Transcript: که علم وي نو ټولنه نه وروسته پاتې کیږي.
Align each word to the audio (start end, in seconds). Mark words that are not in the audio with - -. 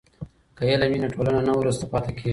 که 0.57 0.63
علم 0.71 0.89
وي 0.91 0.99
نو 1.03 1.09
ټولنه 1.15 1.41
نه 1.47 1.53
وروسته 1.59 1.83
پاتې 1.91 2.11
کیږي. 2.17 2.29